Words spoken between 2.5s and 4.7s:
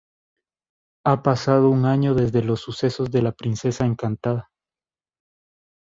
sucesos de La princesa encantada.